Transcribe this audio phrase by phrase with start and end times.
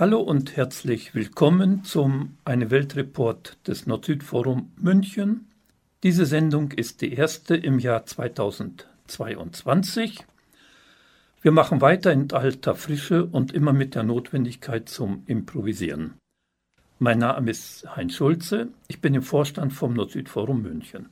[0.00, 5.48] Hallo und herzlich willkommen zum Eine Weltreport des Nord-Süd-Forum München.
[6.04, 10.24] Diese Sendung ist die erste im Jahr 2022.
[11.42, 16.14] Wir machen weiter in alter Frische und immer mit der Notwendigkeit zum Improvisieren.
[17.00, 21.06] Mein Name ist Heinz Schulze, ich bin im Vorstand vom Nord-Süd-Forum München.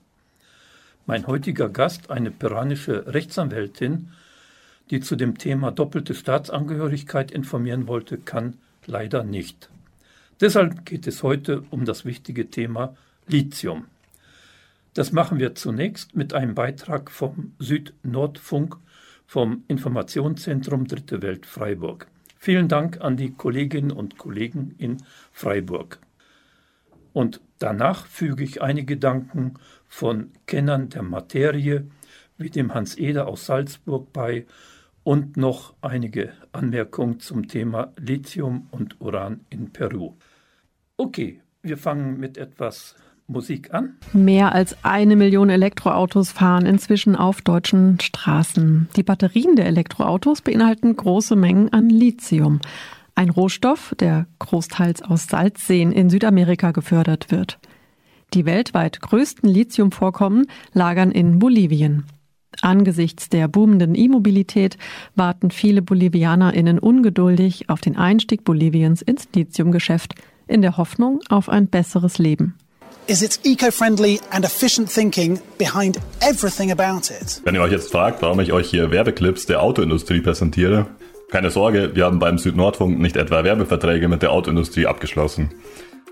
[1.06, 4.12] Mein heutiger Gast, eine peranische Rechtsanwältin,
[4.90, 9.70] die zu dem Thema doppelte Staatsangehörigkeit informieren wollte, kann leider nicht.
[10.40, 12.96] Deshalb geht es heute um das wichtige Thema
[13.26, 13.86] Lithium.
[14.94, 18.76] Das machen wir zunächst mit einem Beitrag vom Süd-Nordfunk
[19.26, 22.06] vom Informationszentrum Dritte Welt Freiburg.
[22.38, 24.98] Vielen Dank an die Kolleginnen und Kollegen in
[25.32, 25.98] Freiburg.
[27.12, 29.54] Und danach füge ich einige Gedanken
[29.88, 31.86] von Kennern der Materie
[32.38, 34.46] wie dem Hans Eder aus Salzburg bei
[35.06, 40.14] und noch einige Anmerkungen zum Thema Lithium und Uran in Peru.
[40.96, 42.96] Okay, wir fangen mit etwas
[43.28, 43.98] Musik an.
[44.12, 48.88] Mehr als eine Million Elektroautos fahren inzwischen auf deutschen Straßen.
[48.96, 52.60] Die Batterien der Elektroautos beinhalten große Mengen an Lithium,
[53.14, 57.60] ein Rohstoff, der großteils aus Salzseen in Südamerika gefördert wird.
[58.34, 62.06] Die weltweit größten Lithiumvorkommen lagern in Bolivien.
[62.62, 64.78] Angesichts der boomenden E-Mobilität
[65.14, 70.14] warten viele BolivianerInnen ungeduldig auf den Einstieg Boliviens ins Lithiumgeschäft
[70.46, 72.54] in der Hoffnung auf ein besseres Leben.
[73.08, 77.40] Is its eco-friendly and efficient thinking behind everything about it?
[77.44, 80.86] Wenn ihr euch jetzt fragt, warum ich euch hier Werbeclips der Autoindustrie präsentiere,
[81.30, 85.50] keine Sorge, wir haben beim Südnordfunk nicht etwa Werbeverträge mit der Autoindustrie abgeschlossen.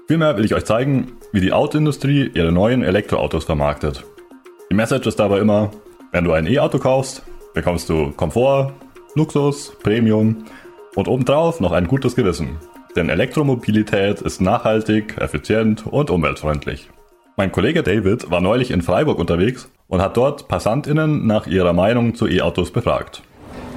[0.06, 4.04] Vielmehr will ich euch zeigen, wie die Autoindustrie ihre neuen Elektroautos vermarktet.
[4.70, 5.72] Die Message ist dabei immer,
[6.14, 7.22] wenn du ein E-Auto kaufst,
[7.54, 8.72] bekommst du Komfort,
[9.16, 10.44] Luxus, Premium
[10.94, 12.56] und obendrauf noch ein gutes Gewissen.
[12.94, 16.88] Denn Elektromobilität ist nachhaltig, effizient und umweltfreundlich.
[17.36, 22.14] Mein Kollege David war neulich in Freiburg unterwegs und hat dort PassantInnen nach ihrer Meinung
[22.14, 23.22] zu E-Autos befragt.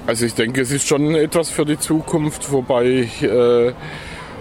[0.06, 3.73] Also ich denke, es ist schon etwas für die Zukunft, wobei äh,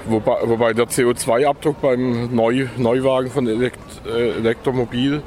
[0.08, 5.22] Wobei, wobei der CO2-Abdruck beim Neu, Neuwagen von Elekt, äh, Elektromobil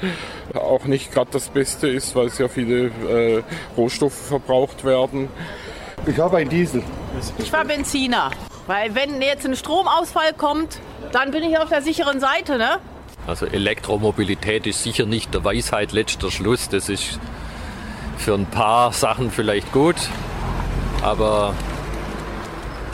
[0.54, 3.44] auch nicht gerade das Beste ist, weil sehr viele äh,
[3.76, 5.28] Rohstoffe verbraucht werden.
[6.08, 6.82] Ich habe ein Diesel.
[7.40, 8.32] Ich war Benziner,
[8.68, 10.80] weil wenn jetzt ein Stromausfall kommt,
[11.12, 12.80] dann bin ich auf der sicheren Seite, ne?
[13.28, 16.70] Also Elektromobilität ist sicher nicht der Weisheit letzter Schluss.
[16.70, 17.20] Das ist
[18.18, 19.96] für ein paar Sachen vielleicht gut,
[21.02, 21.54] aber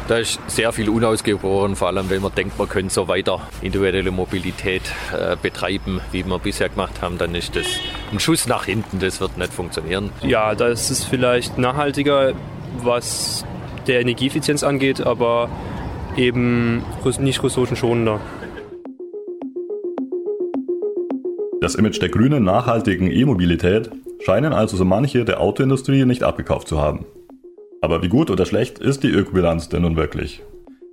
[0.08, 4.12] da ist sehr viel unausgegoren, vor allem wenn man denkt, man könnte so weiter individuelle
[4.12, 4.84] Mobilität
[5.14, 7.66] äh, betreiben, wie wir bisher gemacht haben, dann ist das
[8.12, 10.12] ein Schuss nach hinten, das wird nicht funktionieren.
[10.22, 12.34] Ja, da ist es vielleicht nachhaltiger,
[12.84, 13.46] was
[13.88, 15.50] der Energieeffizienz angeht, aber
[16.18, 16.84] eben
[17.20, 18.20] nicht ressourcenschonender.
[21.62, 23.90] Das Image der grünen, nachhaltigen E-Mobilität
[24.24, 27.06] scheinen also so manche der Autoindustrie nicht abgekauft zu haben.
[27.86, 30.42] Aber wie gut oder schlecht ist die Ökobilanz denn nun wirklich?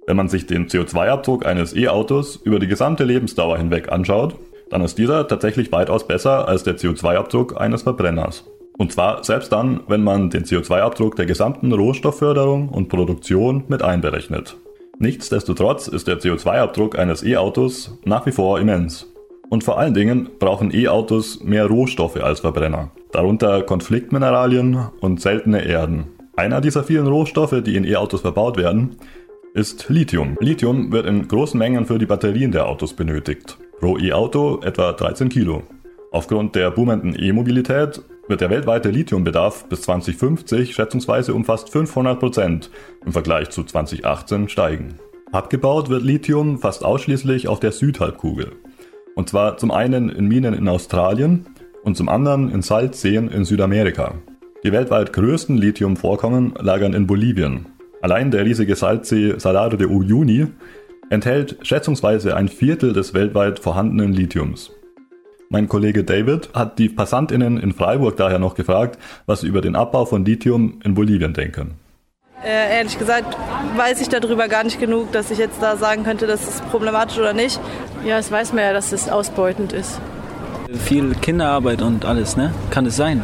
[0.06, 4.36] Wenn man sich den CO2-Abdruck eines E-Autos über die gesamte Lebensdauer hinweg anschaut,
[4.68, 8.44] dann ist dieser tatsächlich weitaus besser als der CO2-Abdruck eines Verbrenners.
[8.76, 14.58] Und zwar selbst dann, wenn man den CO2-Abdruck der gesamten Rohstoffförderung und Produktion mit einberechnet.
[14.98, 19.10] Nichtsdestotrotz ist der CO2-Abdruck eines E-Autos nach wie vor immens.
[19.48, 26.04] Und vor allen Dingen brauchen E-Autos mehr Rohstoffe als Verbrenner, darunter Konfliktmineralien und seltene Erden.
[26.34, 28.96] Einer dieser vielen Rohstoffe, die in E-Autos verbaut werden,
[29.52, 30.38] ist Lithium.
[30.40, 33.58] Lithium wird in großen Mengen für die Batterien der Autos benötigt.
[33.78, 35.62] Pro E-Auto etwa 13 Kilo.
[36.10, 42.70] Aufgrund der boomenden E-Mobilität wird der weltweite Lithiumbedarf bis 2050 schätzungsweise um fast 500 Prozent
[43.04, 44.94] im Vergleich zu 2018 steigen.
[45.32, 48.52] Abgebaut wird Lithium fast ausschließlich auf der Südhalbkugel.
[49.14, 51.46] Und zwar zum einen in Minen in Australien
[51.82, 54.14] und zum anderen in Salzseen in Südamerika.
[54.64, 57.66] Die weltweit größten Lithiumvorkommen lagern in Bolivien.
[58.00, 60.46] Allein der riesige Salzsee Salar de Uyuni
[61.10, 64.70] enthält schätzungsweise ein Viertel des weltweit vorhandenen Lithiums.
[65.48, 69.74] Mein Kollege David hat die PassantInnen in Freiburg daher noch gefragt, was sie über den
[69.74, 71.72] Abbau von Lithium in Bolivien denken.
[72.44, 73.36] Äh, ehrlich gesagt
[73.76, 77.18] weiß ich darüber gar nicht genug, dass ich jetzt da sagen könnte, das ist problematisch
[77.18, 77.60] oder nicht.
[78.06, 80.00] Ja, das weiß man ja, dass es ausbeutend ist.
[80.84, 82.54] Viel Kinderarbeit und alles, ne?
[82.70, 83.22] Kann es sein?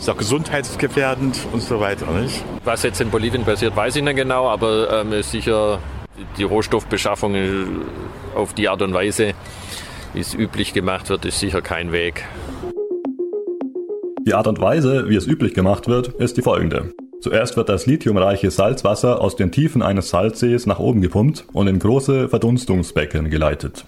[0.00, 2.10] Ist auch gesundheitsgefährdend und so weiter.
[2.10, 2.42] Nicht?
[2.64, 5.78] Was jetzt in Bolivien passiert, weiß ich nicht genau, aber ähm, sicher
[6.38, 7.36] die Rohstoffbeschaffung
[8.34, 9.34] auf die Art und Weise,
[10.14, 12.24] wie es üblich gemacht wird, ist sicher kein Weg.
[14.26, 16.92] Die Art und Weise, wie es üblich gemacht wird, ist die folgende.
[17.20, 21.78] Zuerst wird das lithiumreiche Salzwasser aus den Tiefen eines Salzsees nach oben gepumpt und in
[21.78, 23.84] große Verdunstungsbecken geleitet.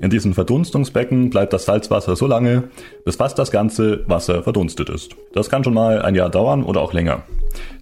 [0.00, 2.64] In diesen Verdunstungsbecken bleibt das Salzwasser so lange,
[3.04, 5.16] bis fast das ganze Wasser verdunstet ist.
[5.32, 7.22] Das kann schon mal ein Jahr dauern oder auch länger.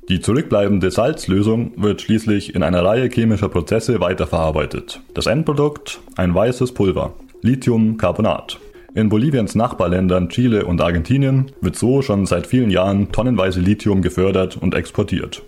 [0.08, 5.00] Die zurückbleibende Salzlösung wird schließlich in einer Reihe chemischer Prozesse weiterverarbeitet.
[5.14, 8.58] Das Endprodukt ein weißes Pulver, Lithiumcarbonat.
[8.94, 14.56] In Boliviens Nachbarländern Chile und Argentinien wird so schon seit vielen Jahren tonnenweise Lithium gefördert
[14.56, 15.42] und exportiert.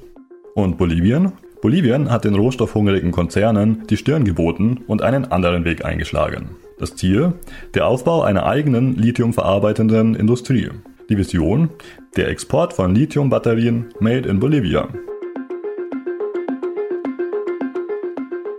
[0.55, 1.32] Und Bolivien?
[1.62, 6.56] Bolivien hat den rohstoffhungrigen Konzernen die Stirn geboten und einen anderen Weg eingeschlagen.
[6.81, 7.35] Das Ziel?
[7.75, 10.70] Der Aufbau einer eigenen lithiumverarbeitenden Industrie.
[11.09, 11.70] Die Vision?
[12.17, 14.88] Der Export von Lithiumbatterien made in Bolivia.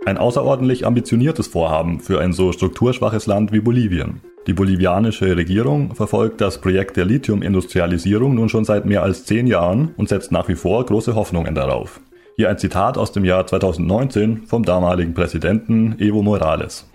[0.06, 4.22] Ein außerordentlich ambitioniertes Vorhaben für ein so strukturschwaches Land wie Bolivien.
[4.46, 9.92] Die bolivianische Regierung verfolgt das Projekt der Lithiumindustrialisierung nun schon seit mehr als zehn Jahren
[9.98, 12.00] und setzt nach wie vor große Hoffnungen darauf.
[12.36, 16.90] Hier ein Zitat aus dem Jahr 2019 vom damaligen Präsidenten Evo Morales.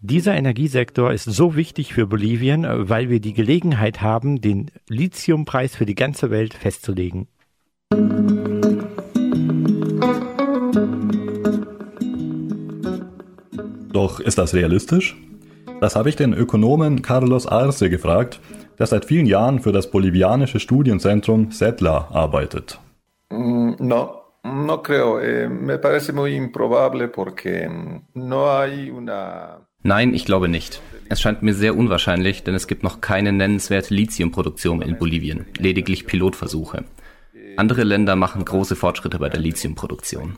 [0.00, 5.84] Dieser Energiesektor ist so wichtig für Bolivien, weil wir die Gelegenheit haben, den Lithiumpreis für
[5.84, 7.28] die ganze Welt festzulegen.
[13.92, 15.14] Doch ist das realistisch?
[15.80, 18.40] Das habe ich den Ökonomen Carlos Arce gefragt,
[18.78, 22.80] der seit vielen Jahren für das bolivianische Studienzentrum SETLA arbeitet.
[23.30, 25.20] Mm, no, no creo.
[25.20, 27.70] Eh, me parece muy improbable porque
[28.14, 30.82] no hay una Nein, ich glaube nicht.
[31.08, 36.06] Es scheint mir sehr unwahrscheinlich, denn es gibt noch keine nennenswerte Lithiumproduktion in Bolivien, lediglich
[36.06, 36.84] Pilotversuche.
[37.56, 40.36] Andere Länder machen große Fortschritte bei der Lithiumproduktion.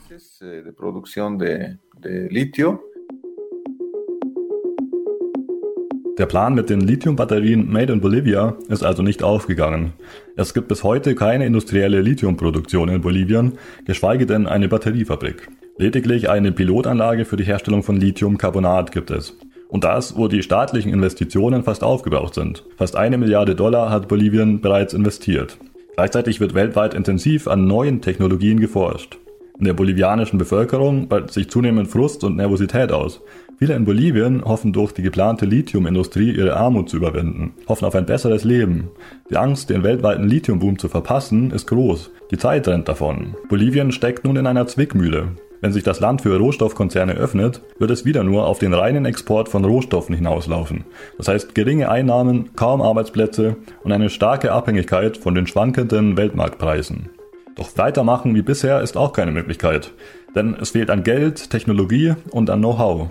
[6.19, 9.93] Der Plan mit den Lithiumbatterien Made in Bolivia ist also nicht aufgegangen.
[10.37, 13.53] Es gibt bis heute keine industrielle Lithiumproduktion in Bolivien,
[13.87, 15.49] geschweige denn eine Batteriefabrik.
[15.79, 19.39] Lediglich eine Pilotanlage für die Herstellung von Lithiumcarbonat gibt es.
[19.69, 22.65] Und das, wo die staatlichen Investitionen fast aufgebraucht sind.
[22.77, 25.59] Fast eine Milliarde Dollar hat Bolivien bereits investiert.
[25.95, 29.19] Gleichzeitig wird weltweit intensiv an neuen Technologien geforscht.
[29.59, 33.21] In der bolivianischen Bevölkerung breitet sich zunehmend Frust und Nervosität aus.
[33.63, 38.07] Viele in Bolivien hoffen durch die geplante Lithiumindustrie ihre Armut zu überwinden, hoffen auf ein
[38.07, 38.89] besseres Leben.
[39.29, 42.11] Die Angst, den weltweiten Lithiumboom zu verpassen, ist groß.
[42.31, 43.35] Die Zeit rennt davon.
[43.51, 45.33] Bolivien steckt nun in einer Zwickmühle.
[45.61, 49.51] Wenn sich das Land für Rohstoffkonzerne öffnet, wird es wieder nur auf den reinen Export
[49.51, 50.85] von Rohstoffen hinauslaufen.
[51.19, 57.11] Das heißt geringe Einnahmen, kaum Arbeitsplätze und eine starke Abhängigkeit von den schwankenden Weltmarktpreisen.
[57.57, 59.93] Doch weitermachen wie bisher ist auch keine Möglichkeit,
[60.35, 63.11] denn es fehlt an Geld, Technologie und an Know-how.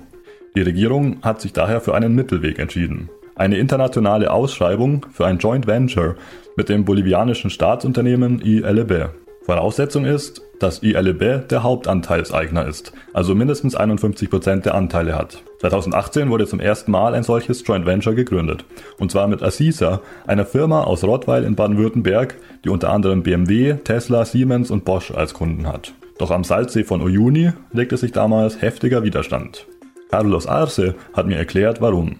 [0.59, 3.09] Die Regierung hat sich daher für einen Mittelweg entschieden.
[3.33, 6.15] Eine internationale Ausschreibung für ein Joint Venture
[6.57, 9.07] mit dem bolivianischen Staatsunternehmen ILB.
[9.43, 15.41] Voraussetzung ist, dass ILB der Hauptanteilseigner ist, also mindestens 51 Prozent der Anteile hat.
[15.61, 18.65] 2018 wurde zum ersten Mal ein solches Joint Venture gegründet.
[18.97, 22.35] Und zwar mit Assisa, einer Firma aus Rottweil in Baden-Württemberg,
[22.65, 25.93] die unter anderem BMW, Tesla, Siemens und Bosch als Kunden hat.
[26.17, 29.65] Doch am Salzsee von Uyuni legte sich damals heftiger Widerstand.
[30.09, 32.17] Carlos Arce hat mir erklärt, warum.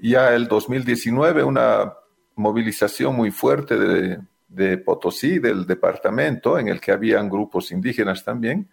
[0.00, 1.94] Ja, el 2019 una
[2.34, 8.68] movilización muy fuerte de, de Potosí, del departamento, en el que habían grupos indígenas también,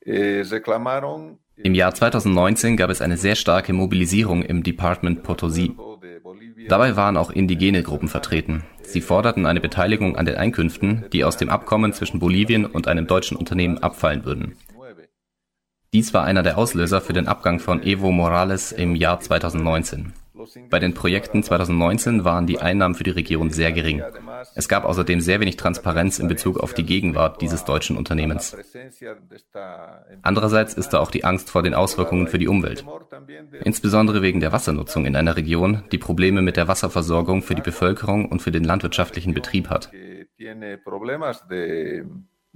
[0.00, 5.74] eh, reclamaron im Jahr 2019 gab es eine sehr starke Mobilisierung im Department Potosí.
[6.68, 8.64] Dabei waren auch indigene Gruppen vertreten.
[8.82, 13.06] Sie forderten eine Beteiligung an den Einkünften, die aus dem Abkommen zwischen Bolivien und einem
[13.06, 14.56] deutschen Unternehmen abfallen würden.
[15.92, 20.12] Dies war einer der Auslöser für den Abgang von Evo Morales im Jahr 2019.
[20.70, 24.02] Bei den Projekten 2019 waren die Einnahmen für die Region sehr gering.
[24.54, 28.56] Es gab außerdem sehr wenig Transparenz in Bezug auf die Gegenwart dieses deutschen Unternehmens.
[30.22, 32.84] Andererseits ist da auch die Angst vor den Auswirkungen für die Umwelt.
[33.64, 38.26] Insbesondere wegen der Wassernutzung in einer Region, die Probleme mit der Wasserversorgung für die Bevölkerung
[38.26, 39.90] und für den landwirtschaftlichen Betrieb hat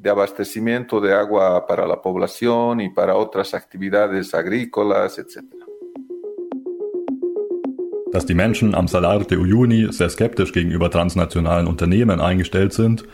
[0.02, 5.44] de abastecimiento de agua para la población y para otras actividades agrícolas, etc.
[8.10, 13.04] Dass die Menschen am Salar de Uyuni sehr skeptisch gegenüber transnationalen Unternehmen eingestellt sind,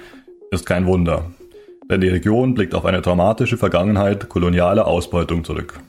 [0.50, 1.32] ist kein Wunder.
[1.90, 5.80] Denn die Region blickt auf eine traumatische Vergangenheit kolonialer Ausbeutung zurück.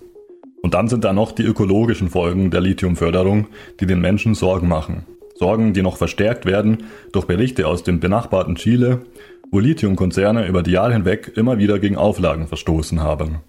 [0.63, 3.47] Und dann sind da noch die ökologischen Folgen der Lithiumförderung,
[3.79, 5.05] die den Menschen Sorgen machen.
[5.35, 9.03] Sorgen, die noch verstärkt werden durch Berichte aus dem benachbarten Chile
[9.51, 13.41] wo Lithiumkonzerne über die Jahre hinweg immer wieder gegen Auflagen verstoßen haben.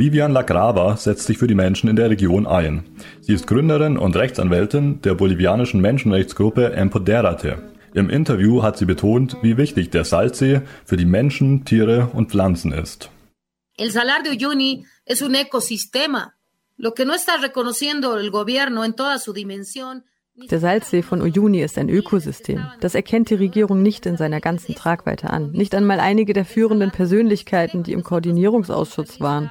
[0.00, 2.84] Vivian Lacrava setzt sich für die Menschen in der Region ein.
[3.20, 7.62] Sie ist Gründerin und Rechtsanwältin der bolivianischen Menschenrechtsgruppe Empoderate.
[7.92, 12.72] Im Interview hat sie betont, wie wichtig der Salzsee für die Menschen, Tiere und Pflanzen
[12.72, 13.10] ist.
[13.76, 16.34] El Salar de Uyuni es un ecosistema.
[16.76, 20.04] Lo que no está reconociendo el gobierno en toda su dimensión
[20.50, 22.64] der Salzsee von Uyuni ist ein Ökosystem.
[22.80, 25.50] Das erkennt die Regierung nicht in seiner ganzen Tragweite an.
[25.52, 29.50] Nicht einmal einige der führenden Persönlichkeiten, die im Koordinierungsausschuss waren.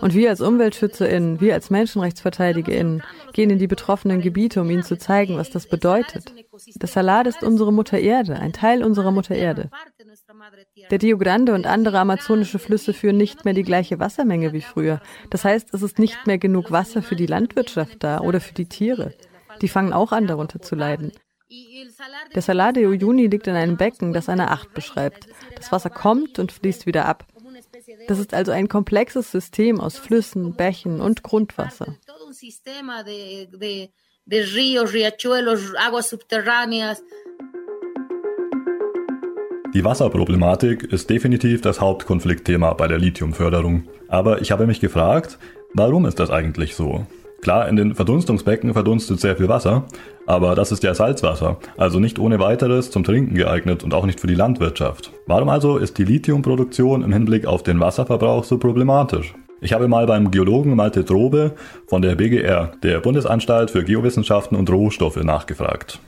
[0.00, 4.96] Und wir als UmweltschützerInnen, wir als MenschenrechtsverteidigerInnen gehen in die betroffenen Gebiete, um ihnen zu
[4.96, 6.32] zeigen, was das bedeutet.
[6.76, 9.70] Das Salat ist unsere Mutter Erde, ein Teil unserer Mutter Erde.
[10.90, 15.00] Der Rio Grande und andere amazonische Flüsse führen nicht mehr die gleiche Wassermenge wie früher.
[15.30, 18.66] Das heißt, es ist nicht mehr genug Wasser für die Landwirtschaft da oder für die
[18.66, 19.14] Tiere.
[19.60, 21.12] Die fangen auch an, darunter zu leiden.
[22.34, 25.28] Der Salar de Uyuni liegt in einem Becken, das eine Acht beschreibt.
[25.56, 27.26] Das Wasser kommt und fließt wieder ab.
[28.06, 31.96] Das ist also ein komplexes System aus Flüssen, Bächen und Grundwasser.
[39.74, 43.88] Die Wasserproblematik ist definitiv das Hauptkonfliktthema bei der Lithiumförderung.
[44.08, 45.38] Aber ich habe mich gefragt,
[45.72, 47.06] warum ist das eigentlich so?
[47.40, 49.84] Klar, in den Verdunstungsbecken verdunstet sehr viel Wasser,
[50.26, 54.20] aber das ist ja Salzwasser, also nicht ohne weiteres zum Trinken geeignet und auch nicht
[54.20, 55.12] für die Landwirtschaft.
[55.26, 59.34] Warum also ist die Lithiumproduktion im Hinblick auf den Wasserverbrauch so problematisch?
[59.60, 61.54] Ich habe mal beim Geologen Malte Drobe
[61.86, 66.00] von der BGR, der Bundesanstalt für Geowissenschaften und Rohstoffe, nachgefragt.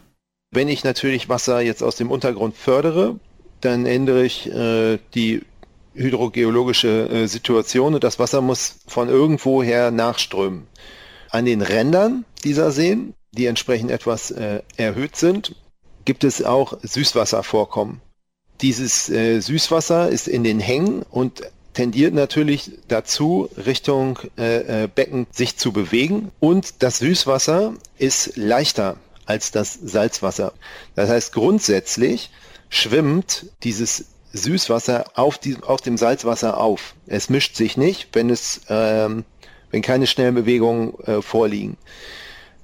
[0.52, 3.16] Wenn ich natürlich Wasser jetzt aus dem Untergrund fördere,
[3.60, 5.42] dann ändere ich äh, die
[5.94, 10.66] hydrogeologische äh, Situation und das Wasser muss von irgendwoher nachströmen.
[11.30, 15.54] An den Rändern dieser Seen, die entsprechend etwas äh, erhöht sind,
[16.04, 18.00] gibt es auch Süßwasservorkommen.
[18.60, 25.26] Dieses äh, Süßwasser ist in den Hängen und tendiert natürlich dazu, Richtung äh, äh, Becken
[25.30, 26.30] sich zu bewegen.
[26.40, 30.52] Und das Süßwasser ist leichter als das Salzwasser.
[30.96, 32.30] Das heißt, grundsätzlich
[32.68, 36.94] schwimmt dieses Süßwasser auf, die, auf dem Salzwasser auf.
[37.06, 39.24] Es mischt sich nicht, wenn es ähm,
[39.70, 41.76] wenn keine schnellen Bewegungen äh, vorliegen.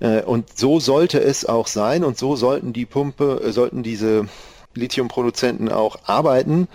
[0.01, 4.29] Äh, und so sollte es auch sein und so sollten die Pumpe, äh, sollten diese
[4.75, 6.69] Lithiumproduzenten auch arbeiten,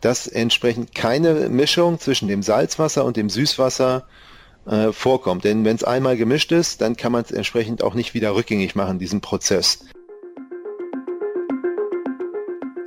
[0.00, 4.04] dass entsprechend keine Mischung zwischen dem Salzwasser und dem Süßwasser
[4.66, 5.44] äh, vorkommt.
[5.44, 8.74] Denn wenn es einmal gemischt ist, dann kann man es entsprechend auch nicht wieder rückgängig
[8.74, 9.84] machen, diesen Prozess.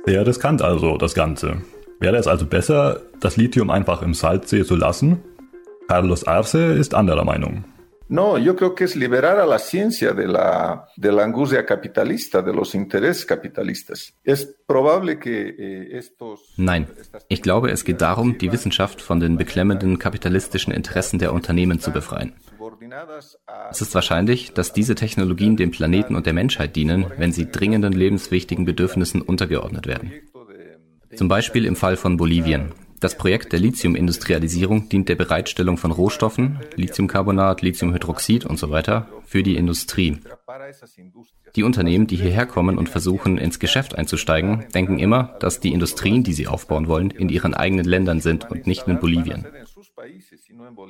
[0.04, 1.62] Sehr riskant also das Ganze.
[1.98, 5.22] Wäre es also besser, das Lithium einfach im Salzsee zu lassen
[5.88, 7.64] Carlos Arce ist anderer Meinung.
[8.08, 12.40] No, yo creo que es liberar a la ciencia de la, de la angustia capitalista,
[12.40, 14.14] de los intereses capitalistas.
[14.22, 16.54] Es probable que eh, estos.
[16.56, 16.86] Nein,
[17.28, 21.90] ich glaube, es geht darum, die Wissenschaft von den beklemmenden kapitalistischen Interessen der Unternehmen zu
[21.90, 22.34] befreien.
[23.70, 27.92] Es ist wahrscheinlich, dass diese Technologien dem Planeten und der Menschheit dienen, wenn sie dringenden
[27.92, 30.12] lebenswichtigen Bedürfnissen untergeordnet werden.
[31.16, 32.72] Zum Beispiel im Fall von Bolivien.
[33.00, 39.42] Das Projekt der Lithiumindustrialisierung dient der Bereitstellung von Rohstoffen, Lithiumcarbonat, Lithiumhydroxid und so weiter, für
[39.42, 40.18] die Industrie.
[41.54, 46.22] Die Unternehmen, die hierher kommen und versuchen, ins Geschäft einzusteigen, denken immer, dass die Industrien,
[46.22, 49.46] die sie aufbauen wollen, in ihren eigenen Ländern sind und nicht in Bolivien.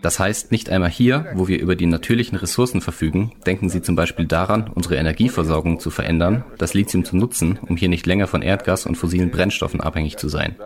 [0.03, 3.97] Das heißt, nicht einmal hier, wo wir über die natürlichen Ressourcen verfügen, denken sie zum
[3.97, 8.43] Beispiel daran, unsere Energieversorgung zu verändern, das Lithium zu nutzen, um hier nicht länger von
[8.43, 10.57] Erdgas und fossilen Brennstoffen abhängig zu sein.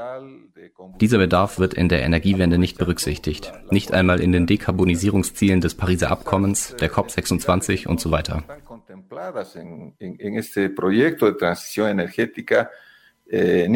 [1.00, 6.10] Dieser Bedarf wird in der Energiewende nicht berücksichtigt, nicht einmal in den Dekarbonisierungszielen des Pariser
[6.10, 8.42] Abkommens, der COP26 und so weiter.
[13.32, 13.66] Eh,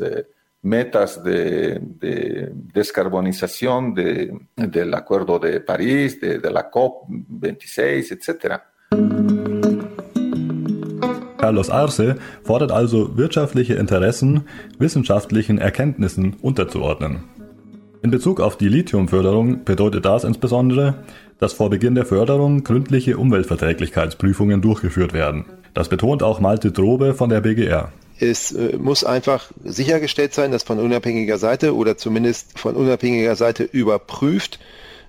[0.00, 0.24] eh,
[0.62, 8.64] metas de, de descarbonización de, del Acuerdo de París, de, de la COP26, etcétera.
[11.42, 14.42] Carlos Arce fordert also wirtschaftliche Interessen
[14.78, 17.24] wissenschaftlichen Erkenntnissen unterzuordnen.
[18.00, 21.02] In Bezug auf die Lithiumförderung bedeutet das insbesondere,
[21.40, 25.44] dass vor Beginn der Förderung gründliche Umweltverträglichkeitsprüfungen durchgeführt werden.
[25.74, 27.90] Das betont auch Malte Drobe von der BGR.
[28.20, 33.64] Es äh, muss einfach sichergestellt sein, dass von unabhängiger Seite oder zumindest von unabhängiger Seite
[33.64, 34.60] überprüft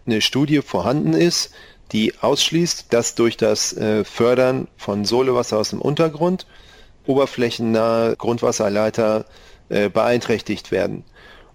[0.06, 1.54] eine Studie vorhanden ist,
[1.94, 6.48] die ausschließt, dass durch das äh, Fördern von Solewasser aus dem Untergrund
[7.06, 9.26] oberflächennahe Grundwasserleiter
[9.70, 11.06] äh, beeinträchtigt werden.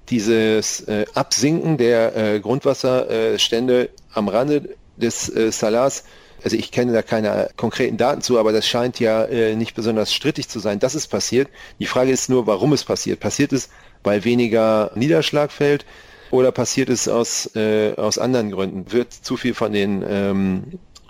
[0.08, 6.04] Dieses äh, Absinken der Grundwasserstände am Rande des Salars,
[6.42, 10.48] also ich kenne da keine konkreten Daten zu, aber das scheint ja nicht besonders strittig
[10.48, 11.48] zu sein, dass es passiert.
[11.78, 13.20] Die Frage ist nur, warum es passiert.
[13.20, 13.68] Passiert es,
[14.02, 15.84] weil weniger Niederschlag fällt?
[16.30, 18.92] Oder passiert es aus, äh, aus anderen Gründen?
[18.92, 20.64] Wird zu viel von den ähm,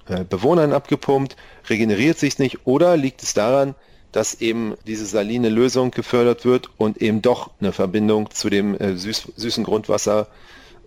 [0.08, 1.36] äh, Bewohnern abgepumpt,
[1.68, 3.74] regeneriert sich nicht oder liegt es daran,
[4.12, 8.96] dass eben diese saline Lösung gefördert wird und eben doch eine Verbindung zu dem äh,
[8.96, 10.28] süß, süßen Grundwasser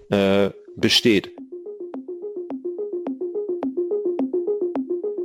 [0.10, 1.32] äh, besteht.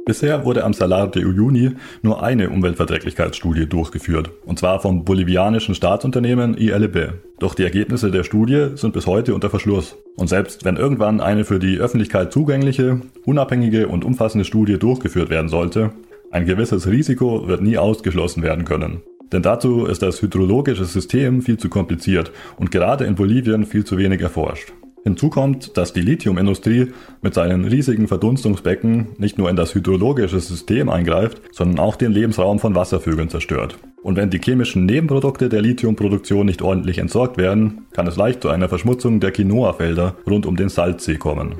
[0.09, 6.57] Bisher wurde am Salar de Uyuni nur eine Umweltverträglichkeitsstudie durchgeführt, und zwar vom bolivianischen Staatsunternehmen
[6.57, 7.15] ILB.
[7.41, 9.97] Doch die Ergebnisse der Studie sind bis heute unter Verschluss.
[10.17, 15.49] Und selbst wenn irgendwann eine für die Öffentlichkeit zugängliche, unabhängige und umfassende Studie durchgeführt werden
[15.49, 15.91] sollte,
[16.31, 19.03] ein gewisses Risiko wird nie ausgeschlossen werden können.
[19.33, 23.99] Denn dazu ist das hydrologische System viel zu kompliziert und gerade in Bolivien viel zu
[23.99, 24.73] wenig erforscht.
[25.07, 26.89] Hinzu kommt, dass die Lithiumindustrie
[27.23, 32.59] mit seinen riesigen Verdunstungsbecken nicht nur in das hydrologische System eingreift, sondern auch den Lebensraum
[32.59, 33.79] von Wasservögeln zerstört.
[34.03, 38.49] Und wenn die chemischen Nebenprodukte der Lithiumproduktion nicht ordentlich entsorgt werden, kann es leicht zu
[38.49, 41.55] einer Verschmutzung der Quinoa-Felder rund um den Salzsee kommen.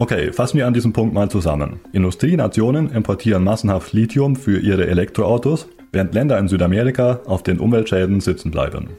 [0.00, 1.80] Okay, fassen wir an diesem Punkt mal zusammen.
[1.92, 8.50] Industrienationen importieren massenhaft Lithium für ihre Elektroautos, während Länder in Südamerika auf den Umweltschäden sitzen
[8.50, 8.90] bleiben.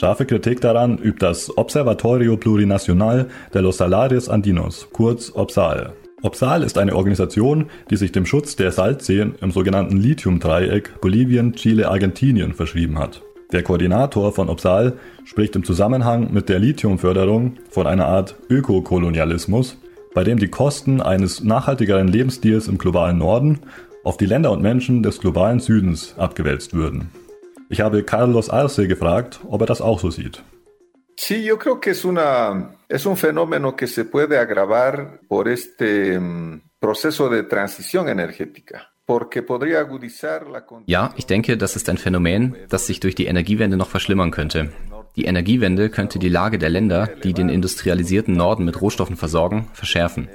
[0.00, 5.92] Scharfe Kritik daran übt das Observatorio Plurinacional de los Salares Andinos, kurz OPSAL.
[6.22, 11.88] OPSAL ist eine Organisation, die sich dem Schutz der Salzseen im sogenannten Lithium-Dreieck Bolivien, Chile,
[11.88, 13.22] Argentinien verschrieben hat.
[13.52, 19.76] Der Koordinator von OPSAL spricht im Zusammenhang mit der Lithiumförderung von einer Art Ökokolonialismus,
[20.14, 23.60] bei dem die Kosten eines nachhaltigeren Lebensstils im globalen Norden
[24.04, 27.10] auf die Länder und Menschen des globalen Südens abgewälzt würden.
[27.68, 30.42] Ich habe Carlos Arce gefragt, ob er das auch so sieht.
[31.16, 36.16] Sí, yo creo que es, una, es un fenómeno que se puede agravar por este
[36.16, 38.90] um, proceso de transición energética.
[40.86, 44.72] Ja, ich denke, das ist ein Phänomen, das sich durch die Energiewende noch verschlimmern könnte.
[45.16, 50.28] Die Energiewende könnte die Lage der Länder, die den industrialisierten Norden mit Rohstoffen versorgen, verschärfen.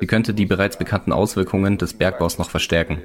[0.00, 3.02] Sie könnte die bereits bekannten Auswirkungen des Bergbaus noch verstärken.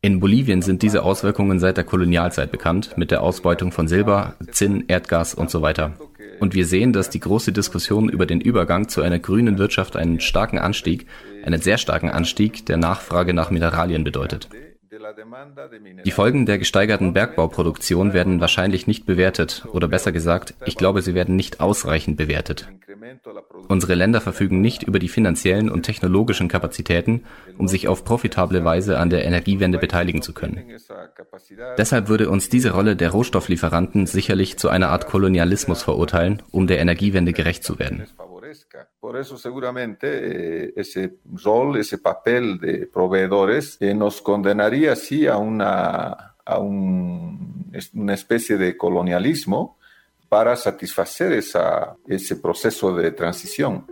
[0.00, 4.84] In Bolivien sind diese Auswirkungen seit der Kolonialzeit bekannt, mit der Ausbeutung von Silber, Zinn,
[4.88, 5.92] Erdgas und so weiter.
[6.40, 10.20] Und wir sehen, dass die große Diskussion über den Übergang zu einer grünen Wirtschaft einen
[10.20, 11.06] starken Anstieg,
[11.44, 14.48] einen sehr starken Anstieg der Nachfrage nach Mineralien bedeutet.
[16.04, 21.14] Die Folgen der gesteigerten Bergbauproduktion werden wahrscheinlich nicht bewertet, oder besser gesagt, ich glaube, sie
[21.14, 22.68] werden nicht ausreichend bewertet.
[23.68, 27.24] Unsere Länder verfügen nicht über die finanziellen und technologischen Kapazitäten,
[27.58, 30.62] um sich auf profitable Weise an der Energiewende beteiligen zu können.
[31.76, 36.78] Deshalb würde uns diese Rolle der Rohstofflieferanten sicherlich zu einer Art Kolonialismus verurteilen, um der
[36.78, 38.06] Energiewende gerecht zu werden.
[39.00, 40.06] Por eso seguramente
[40.66, 47.70] eh, ese rol, ese papel de proveedores eh, nos condenaría sí a una, a un,
[47.94, 49.78] una especie de colonialismo
[50.28, 53.86] para satisfacer esa, ese proceso de transición.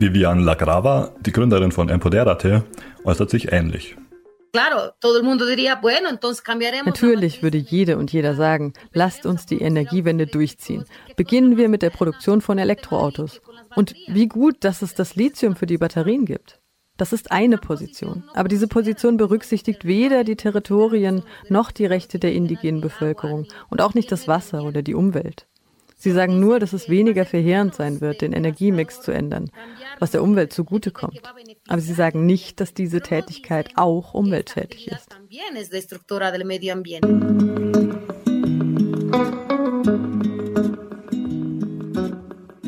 [0.00, 2.62] Vivian Lagrava, die Gründerin von Empoderate,
[3.04, 3.96] äußert sich ähnlich.
[6.86, 10.84] Natürlich würde jede und jeder sagen, lasst uns die Energiewende durchziehen.
[11.16, 13.40] Beginnen wir mit der Produktion von Elektroautos.
[13.76, 16.60] Und wie gut, dass es das Lithium für die Batterien gibt.
[16.96, 18.24] Das ist eine Position.
[18.34, 23.94] Aber diese Position berücksichtigt weder die Territorien noch die Rechte der indigenen Bevölkerung und auch
[23.94, 25.46] nicht das Wasser oder die Umwelt.
[26.00, 29.50] Sie sagen nur, dass es weniger verheerend sein wird, den Energiemix zu ändern,
[29.98, 31.20] was der Umwelt zugutekommt.
[31.66, 35.08] Aber sie sagen nicht, dass diese Tätigkeit auch umweltschädlich ist.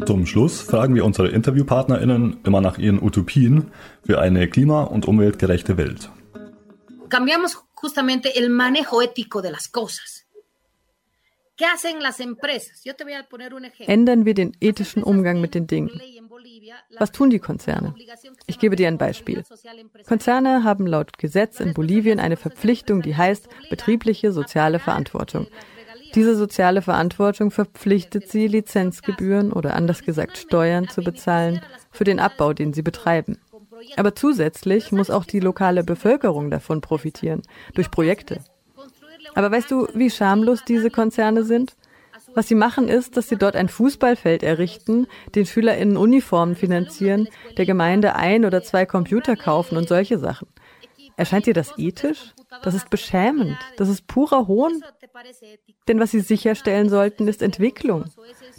[0.07, 3.71] Zum Schluss fragen wir unsere InterviewpartnerInnen immer nach ihren Utopien
[4.05, 6.11] für eine klima- und umweltgerechte Welt.
[7.09, 10.20] Cambiamos justamente el manejo ético de las cosas.
[13.87, 16.01] Ändern wir den ethischen Umgang mit den Dingen.
[16.99, 17.94] Was tun die Konzerne?
[18.46, 19.44] Ich gebe dir ein Beispiel.
[20.07, 25.46] Konzerne haben laut Gesetz in Bolivien eine Verpflichtung, die heißt betriebliche soziale Verantwortung.
[26.14, 31.61] Diese soziale Verantwortung verpflichtet sie, Lizenzgebühren oder anders gesagt Steuern zu bezahlen
[31.92, 33.38] für den Abbau, den sie betreiben.
[33.96, 37.42] Aber zusätzlich muss auch die lokale Bevölkerung davon profitieren,
[37.75, 38.40] durch Projekte.
[39.35, 41.77] Aber weißt du, wie schamlos diese Konzerne sind?
[42.35, 47.66] Was sie machen ist, dass sie dort ein Fußballfeld errichten, den SchülerInnen Uniformen finanzieren, der
[47.66, 50.47] Gemeinde ein oder zwei Computer kaufen und solche Sachen.
[51.16, 52.33] Erscheint dir das ethisch?
[52.62, 53.59] Das ist beschämend.
[53.77, 54.83] Das ist purer Hohn.
[55.87, 58.05] Denn was sie sicherstellen sollten, ist Entwicklung.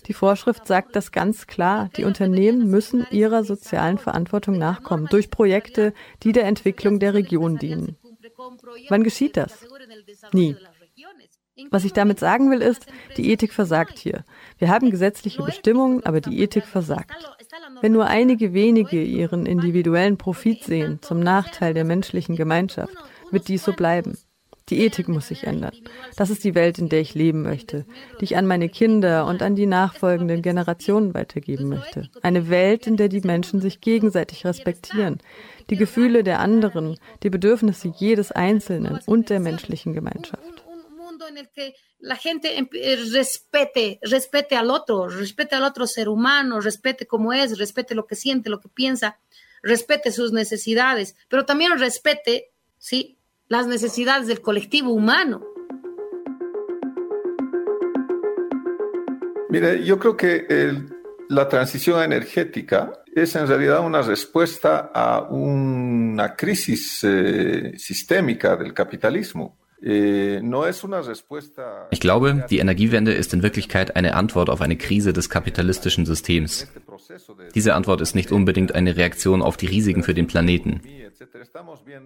[0.05, 1.89] Die Vorschrift sagt das ganz klar.
[1.97, 7.97] Die Unternehmen müssen ihrer sozialen Verantwortung nachkommen durch Projekte, die der Entwicklung der Region dienen.
[8.89, 9.65] Wann geschieht das?
[10.31, 10.55] Nie.
[11.69, 12.85] Was ich damit sagen will, ist,
[13.17, 14.23] die Ethik versagt hier.
[14.57, 17.11] Wir haben gesetzliche Bestimmungen, aber die Ethik versagt.
[17.81, 22.95] Wenn nur einige wenige ihren individuellen Profit sehen, zum Nachteil der menschlichen Gemeinschaft,
[23.31, 24.17] wird dies so bleiben.
[24.71, 25.75] Die Ethik muss sich ändern.
[26.15, 27.85] Das ist die Welt, in der ich leben möchte,
[28.19, 32.09] die ich an meine Kinder und an die nachfolgenden Generationen weitergeben möchte.
[32.21, 35.19] Eine Welt, in der die Menschen sich gegenseitig respektieren,
[35.69, 40.63] die Gefühle der anderen, die Bedürfnisse jedes Einzelnen und der menschlichen Gemeinschaft.
[41.29, 46.59] en el que la gente eh, respete, respete al otro, respete al otro ser humano,
[46.59, 49.19] respete cómo es, respete lo que siente, lo que piensa,
[49.61, 53.17] respete sus necesidades, pero también respete, sí,
[53.51, 55.41] las necesidades del colectivo humano.
[59.49, 60.87] Mire, yo creo que el,
[61.27, 69.57] la transición energética es en realidad una respuesta a una crisis eh, sistémica del capitalismo.
[69.83, 70.39] Eh,
[71.89, 76.67] ich glaube, die Energiewende ist in Wirklichkeit eine Antwort auf eine Krise des kapitalistischen Systems.
[77.55, 80.81] Diese Antwort ist nicht unbedingt eine Reaktion auf die Risiken für den Planeten.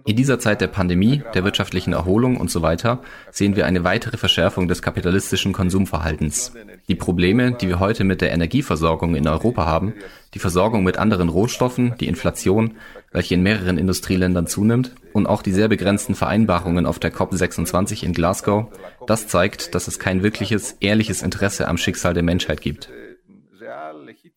[0.04, 3.00] In dieser Zeit der Pandemie, der wirtschaftlichen Erholung und so weiter
[3.30, 6.52] sehen wir eine weitere Verschärfung des kapitalistischen Konsumverhaltens.
[6.88, 9.94] Die Probleme, die wir heute mit der Energieversorgung in Europa haben,
[10.34, 12.74] die Versorgung mit anderen Rohstoffen, die Inflation,
[13.10, 18.12] welche in mehreren Industrieländern zunimmt, und auch die sehr begrenzten Vereinbarungen auf der COP26 in
[18.12, 18.66] Glasgow,
[19.06, 22.90] das zeigt, dass es kein wirkliches, ehrliches Interesse am Schicksal der Menschheit gibt.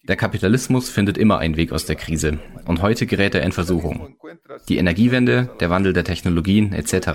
[0.08, 4.15] Der Kapitalismus findet immer einen Weg aus der Krise und heute gerät er in Versuchung.
[4.68, 7.10] Die Energiewende, der Wandel der Technologien etc.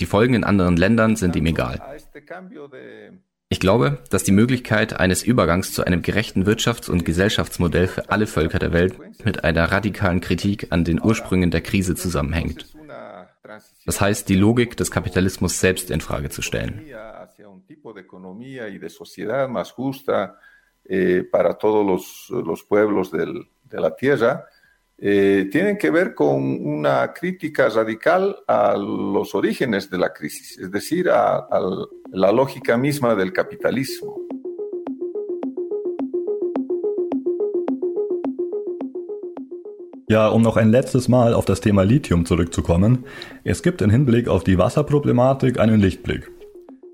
[0.00, 1.80] Die Folgen in anderen Ländern sind ihm egal.
[3.48, 8.26] Ich glaube, dass die Möglichkeit eines Übergangs zu einem gerechten Wirtschafts- und Gesellschaftsmodell für alle
[8.26, 12.66] Völker der Welt mit einer radikalen Kritik an den Ursprüngen der Krise zusammenhängt.
[13.86, 16.80] Das heißt, die Logik des Kapitalismus selbst in Frage zu stellen.
[20.86, 21.22] Eh,
[24.98, 30.70] eh, tienen que ver con una crítica radical a los orígenes de la crisis, es
[30.70, 34.20] decir, a, a la lógica misma del capitalismo.
[40.06, 43.04] Ja, um noch ein letztes Mal auf das Thema Lithium zurückzukommen.
[43.42, 46.30] Es gibt im Hinblick auf die Wasserproblematik einen Lichtblick.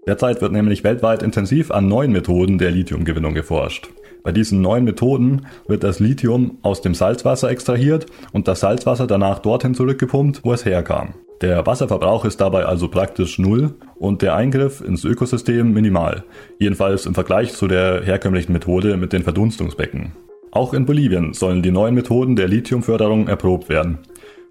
[0.07, 3.91] Derzeit wird nämlich weltweit intensiv an neuen Methoden der Lithiumgewinnung geforscht.
[4.23, 9.39] Bei diesen neuen Methoden wird das Lithium aus dem Salzwasser extrahiert und das Salzwasser danach
[9.39, 11.15] dorthin zurückgepumpt, wo es herkam.
[11.41, 16.25] Der Wasserverbrauch ist dabei also praktisch null und der Eingriff ins Ökosystem minimal,
[16.59, 20.13] jedenfalls im Vergleich zu der herkömmlichen Methode mit den Verdunstungsbecken.
[20.51, 23.99] Auch in Bolivien sollen die neuen Methoden der Lithiumförderung erprobt werden,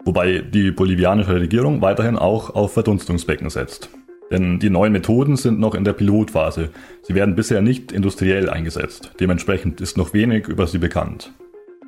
[0.04, 3.90] wobei die bolivianische Regierung weiterhin auch auf Verdunstungsbecken setzt.
[4.32, 6.70] Denn die neuen Methoden sind noch in der Pilotphase.
[7.02, 9.12] Sie werden bisher nicht industriell eingesetzt.
[9.20, 11.34] Dementsprechend ist noch wenig über sie bekannt.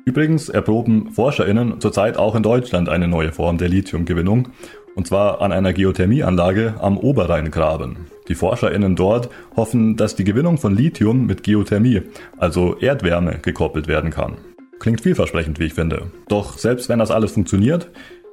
[0.04, 4.48] Übrigens erproben ForscherInnen zurzeit auch in Deutschland eine neue Form der Lithiumgewinnung,
[4.96, 7.96] und zwar an einer Geothermieanlage am Oberrheingraben.
[8.28, 12.02] Die ForscherInnen dort hoffen, dass die Gewinnung von Lithium mit Geothermie,
[12.36, 14.36] also Erdwärme, gekoppelt werden kann.
[14.80, 16.10] Klingt vielversprechend, wie ich finde.
[16.28, 17.88] Doch selbst wenn das alles funktioniert,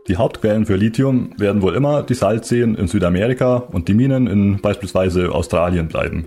[0.10, 4.60] die Hauptquellen für Lithium werden wohl immer die Salzseen in Südamerika und die Minen in
[4.60, 6.26] beispielsweise Australien bleiben.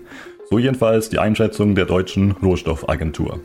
[0.48, 3.40] So jedenfalls die Einschätzung der deutschen Rohstoffagentur.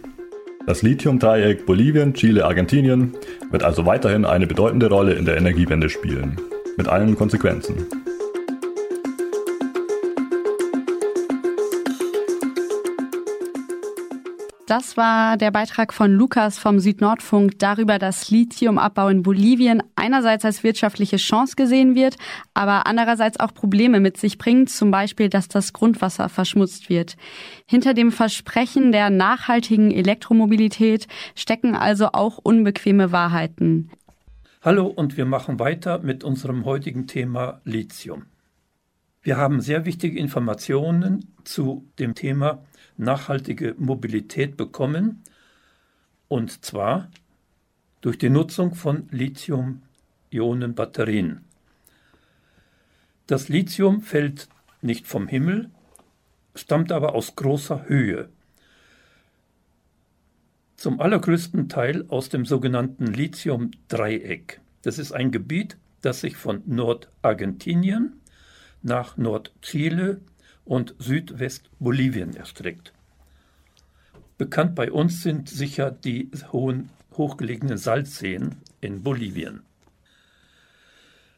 [0.67, 3.13] Das Lithiumdreieck Bolivien, Chile, Argentinien
[3.49, 6.37] wird also weiterhin eine bedeutende Rolle in der Energiewende spielen.
[6.77, 7.87] Mit allen Konsequenzen.
[14.67, 20.61] Das war der Beitrag von Lukas vom Südnordfunk darüber, dass Lithiumabbau in Bolivien einerseits als
[20.61, 22.17] wirtschaftliche Chance gesehen wird,
[22.53, 27.15] aber andererseits auch Probleme mit sich bringt, zum Beispiel, dass das Grundwasser verschmutzt wird.
[27.65, 33.89] Hinter dem Versprechen der nachhaltigen Elektromobilität stecken also auch unbequeme Wahrheiten.
[34.61, 38.25] Hallo und wir machen weiter mit unserem heutigen Thema Lithium.
[39.21, 42.63] Wir haben sehr wichtige Informationen zu dem Thema
[42.97, 45.23] nachhaltige Mobilität bekommen,
[46.27, 47.09] und zwar
[48.01, 51.45] durch die Nutzung von Lithium-Ionen-Batterien.
[53.27, 54.49] Das Lithium fällt
[54.81, 55.69] nicht vom Himmel,
[56.55, 58.29] stammt aber aus großer Höhe.
[60.75, 64.61] Zum allergrößten Teil aus dem sogenannten Lithium-Dreieck.
[64.83, 68.21] Das ist ein Gebiet, das sich von Nordargentinien
[68.87, 70.21] nach Nordchile
[70.65, 72.93] und Südwestbolivien erstreckt.
[74.37, 79.61] Bekannt bei uns sind sicher die hohen, hochgelegenen Salzseen in Bolivien.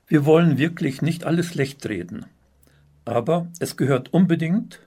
[0.08, 2.26] Wir wollen wirklich nicht alles schlecht reden,
[3.06, 4.80] aber es gehört unbedingt,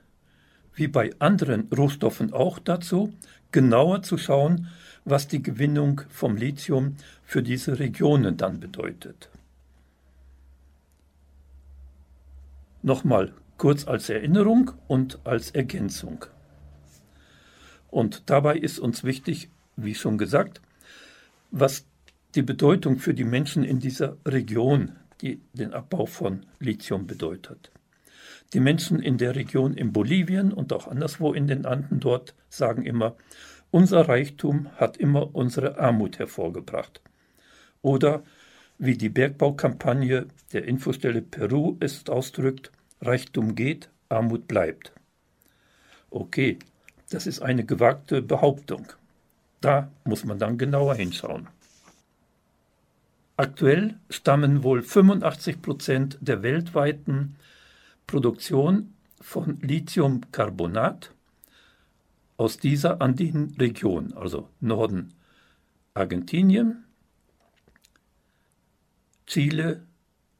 [0.75, 3.13] wie bei anderen Rohstoffen auch dazu,
[3.51, 4.67] genauer zu schauen,
[5.05, 9.29] was die Gewinnung vom Lithium für diese Regionen dann bedeutet.
[12.85, 16.25] Nochmal kurz als Erinnerung und als Ergänzung.
[17.89, 20.59] Und dabei ist uns wichtig, wie schon gesagt,
[21.49, 21.85] was
[22.35, 27.71] die Bedeutung für die Menschen in dieser Region, die den Abbau von Lithium bedeutet.
[28.51, 32.83] Die Menschen in der Region in Bolivien und auch anderswo in den Anden dort sagen
[32.83, 33.15] immer,
[33.71, 37.01] unser Reichtum hat immer unsere Armut hervorgebracht.
[37.81, 38.23] Oder
[38.77, 44.93] wie die Bergbaukampagne der Infostelle Peru es ausdrückt, Reichtum geht, Armut bleibt.
[46.09, 46.59] Okay,
[47.09, 48.87] das ist eine gewagte Behauptung.
[49.61, 51.47] Da muss man dann genauer hinschauen.
[53.35, 57.35] Aktuell stammen wohl 85 Prozent der weltweiten
[58.05, 61.11] Produktion von Lithiumcarbonat
[62.37, 65.13] aus dieser Andenregion, also Norden
[65.93, 66.83] Argentinien,
[69.25, 69.85] Chile,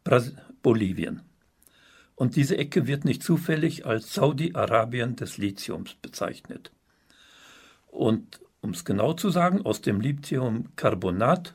[0.03, 1.21] Bras Bolivien.
[2.15, 6.71] Und diese Ecke wird nicht zufällig als Saudi-Arabien des Lithiums bezeichnet.
[7.87, 11.53] Und um es genau zu sagen, aus dem Lithiumcarbonat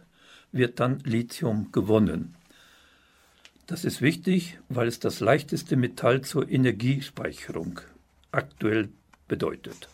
[0.52, 2.34] wird dann Lithium gewonnen.
[3.66, 7.80] Das ist wichtig, weil es das leichteste Metall zur Energiespeicherung
[8.32, 8.88] aktuell
[9.26, 9.88] bedeutet.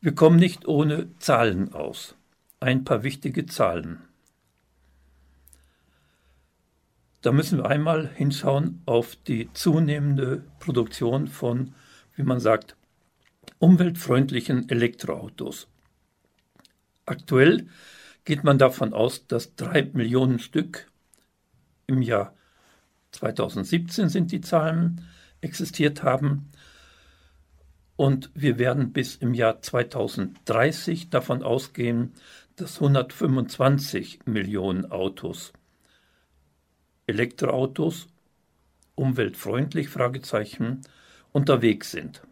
[0.00, 2.14] Wir kommen nicht ohne Zahlen aus.
[2.58, 4.00] Ein paar wichtige Zahlen.
[7.22, 11.74] Da müssen wir einmal hinschauen auf die zunehmende Produktion von,
[12.14, 12.76] wie man sagt,
[13.58, 15.68] umweltfreundlichen Elektroautos.
[17.04, 17.66] Aktuell
[18.24, 20.90] geht man davon aus, dass drei Millionen Stück
[21.86, 22.34] im Jahr
[23.12, 25.06] 2017 sind die Zahlen
[25.40, 26.50] existiert haben.
[27.96, 32.14] Und wir werden bis im Jahr 2030 davon ausgehen,
[32.56, 35.52] dass 125 Millionen Autos
[37.10, 38.06] Elektroautos,
[38.94, 39.88] umweltfreundlich,
[41.32, 42.22] unterwegs sind.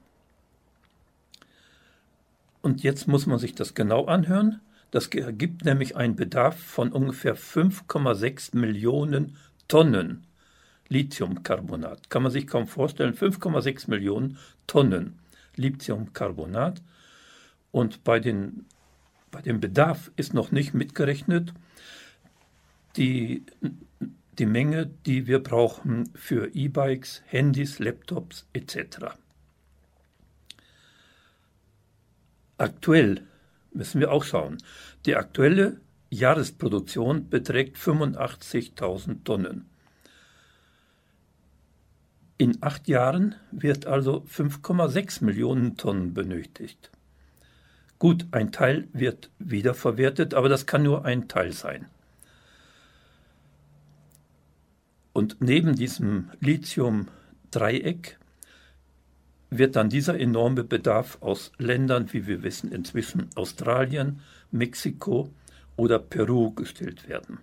[2.63, 4.61] Und jetzt muss man sich das genau anhören.
[4.91, 9.37] Das ergibt nämlich einen Bedarf von ungefähr 5,6 Millionen
[9.69, 10.25] Tonnen
[10.89, 12.09] Lithiumcarbonat.
[12.09, 15.19] Kann man sich kaum vorstellen, 5,6 Millionen Tonnen
[15.57, 16.83] Lithiumcarbonat.
[17.71, 18.65] Und bei, den,
[19.31, 21.53] bei dem Bedarf ist noch nicht mitgerechnet
[22.97, 23.45] die
[24.39, 29.17] die Menge, die wir brauchen für E-Bikes, Handys, Laptops etc.
[32.57, 33.23] Aktuell
[33.73, 34.59] müssen wir auch schauen.
[35.07, 39.67] Die aktuelle Jahresproduktion beträgt 85.000 Tonnen.
[42.39, 46.91] In acht Jahren wird also 5,6 Millionen Tonnen benötigt.
[47.99, 51.87] Gut, ein Teil wird wiederverwertet, aber das kann nur ein Teil sein.
[55.19, 58.21] Und neben diesem Lithium-Dreieck
[59.51, 64.21] wird dann dieser enorme Bedarf aus Ländern, wie wir wissen, inzwischen Australien,
[64.53, 65.29] Mexiko
[65.75, 67.39] oder Peru gestellt werden.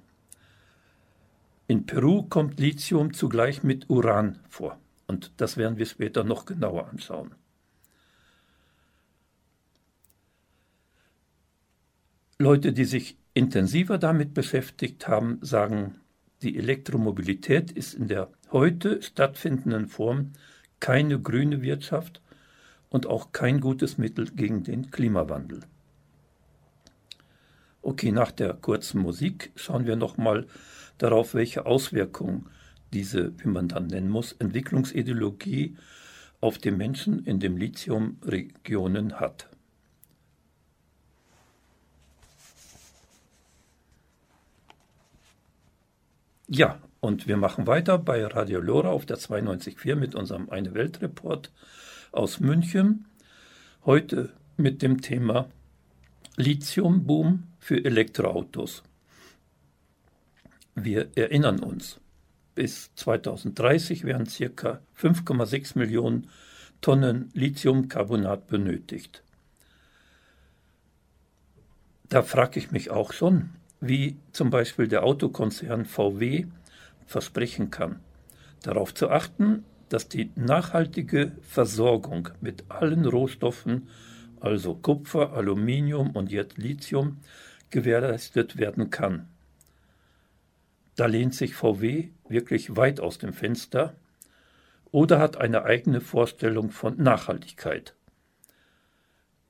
[1.67, 6.87] In Peru kommt Lithium zugleich mit Uran vor und das werden wir später noch genauer
[6.87, 7.35] anschauen.
[12.39, 15.99] Leute, die sich intensiver damit beschäftigt haben, sagen,
[16.45, 20.33] die Elektromobilität ist in der heute stattfindenden Form
[20.79, 22.21] keine grüne Wirtschaft
[22.89, 25.61] und auch kein gutes Mittel gegen den Klimawandel.
[27.81, 30.45] Okay, nach der kurzen Musik schauen wir nochmal
[30.99, 32.45] darauf, welche Auswirkungen
[32.93, 35.75] diese, wie man dann nennen muss, Entwicklungsideologie
[36.41, 39.49] auf die Menschen in den Lithiumregionen hat.
[46.47, 51.01] Ja, und wir machen weiter bei Radio Lora auf der 92.4 mit unserem Eine Welt
[51.01, 51.51] Report
[52.11, 53.05] aus München.
[53.83, 55.49] Heute mit dem Thema
[56.35, 58.83] Lithiumboom für Elektroautos.
[60.75, 61.99] Wir erinnern uns,
[62.53, 64.81] bis 2030 werden ca.
[64.99, 66.29] 5,6 Millionen
[66.79, 69.23] Tonnen Lithiumcarbonat benötigt.
[72.09, 73.49] Da frage ich mich auch schon,
[73.87, 76.45] wie zum Beispiel der Autokonzern VW
[77.05, 77.99] versprechen kann,
[78.63, 83.87] darauf zu achten, dass die nachhaltige Versorgung mit allen Rohstoffen,
[84.39, 87.17] also Kupfer, Aluminium und jetzt Lithium,
[87.69, 89.27] gewährleistet werden kann.
[90.95, 93.95] Da lehnt sich VW wirklich weit aus dem Fenster
[94.91, 97.95] oder hat eine eigene Vorstellung von Nachhaltigkeit.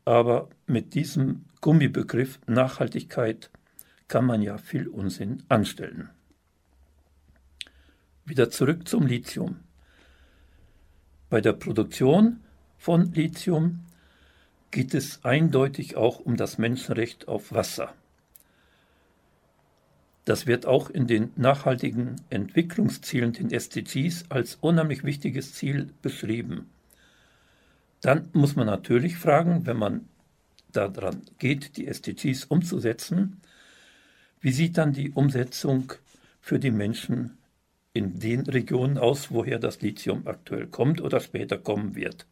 [0.06, 3.52] Aber mit diesem Gummibegriff Nachhaltigkeit
[4.08, 6.10] kann man ja viel Unsinn anstellen.
[8.26, 9.60] Wieder zurück zum Lithium.
[11.30, 12.40] Bei der Produktion
[12.78, 13.86] von Lithium
[14.72, 17.94] geht es eindeutig auch um das Menschenrecht auf Wasser.
[20.26, 26.68] Das wird auch in den nachhaltigen Entwicklungszielen, den SDGs, als unheimlich wichtiges Ziel beschrieben.
[28.02, 30.10] Dann muss man natürlich fragen, wenn man
[30.72, 33.40] daran geht, die SDGs umzusetzen,
[34.46, 35.94] wie sieht dann die Umsetzung
[36.40, 37.40] für die Menschen
[37.94, 42.28] in den Regionen aus, woher das Lithium aktuell kommt oder später kommen wird?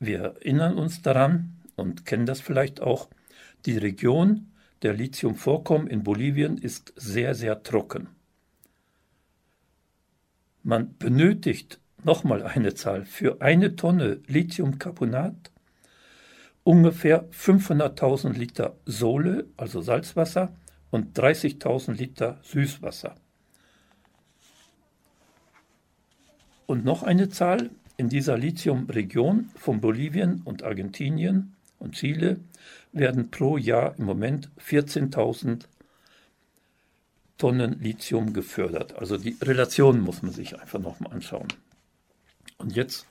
[0.00, 3.08] Wir erinnern uns daran und kennen das vielleicht auch,
[3.64, 8.08] die Region der Lithiumvorkommen in Bolivien ist sehr, sehr trocken.
[10.62, 15.51] Man benötigt nochmal eine Zahl für eine Tonne Lithiumcarbonat
[16.64, 20.54] ungefähr 500.000 Liter Sohle, also Salzwasser,
[20.90, 23.14] und 30.000 Liter Süßwasser.
[26.66, 32.40] Und noch eine Zahl, in dieser Lithiumregion von Bolivien und Argentinien und Chile
[32.92, 35.66] werden pro Jahr im Moment 14.000
[37.38, 38.94] Tonnen Lithium gefördert.
[38.94, 41.48] Also die Relation muss man sich einfach nochmal anschauen.
[42.58, 43.06] Und jetzt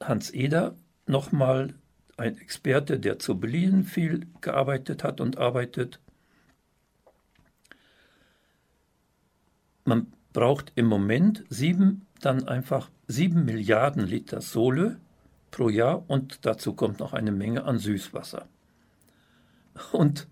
[0.00, 0.74] Hans Eder,
[1.08, 1.74] nochmal
[2.16, 6.00] ein Experte, der zu Berlin viel gearbeitet hat und arbeitet.
[9.84, 15.00] Man braucht im Moment sieben, dann einfach sieben Milliarden Liter Sohle
[15.50, 18.48] pro Jahr und dazu kommt noch eine Menge an Süßwasser.
[19.92, 20.26] Und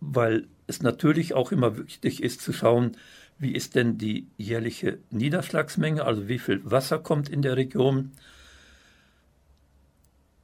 [0.00, 2.96] weil es natürlich auch immer wichtig ist zu schauen,
[3.38, 8.12] wie ist denn die jährliche Niederschlagsmenge, also wie viel Wasser kommt in der Region.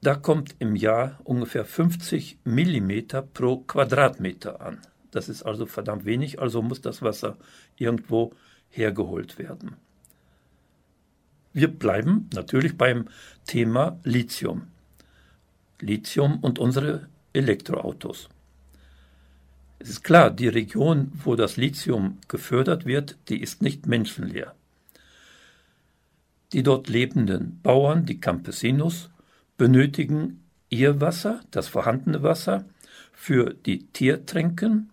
[0.00, 4.78] Da kommt im Jahr ungefähr 50 Millimeter pro Quadratmeter an.
[5.10, 7.36] Das ist also verdammt wenig, also muss das Wasser
[7.76, 8.32] irgendwo
[8.70, 9.76] hergeholt werden.
[11.52, 13.08] Wir bleiben natürlich beim
[13.46, 14.68] Thema Lithium.
[15.80, 18.28] Lithium und unsere Elektroautos.
[19.80, 24.54] Es ist klar, die Region, wo das Lithium gefördert wird, die ist nicht menschenleer.
[26.52, 29.10] Die dort lebenden Bauern, die Campesinos,
[29.58, 32.64] benötigen ihr Wasser, das vorhandene Wasser,
[33.12, 34.90] für die Tiertränken,